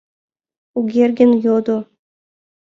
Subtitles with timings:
[0.71, 1.77] Кугергин йодо: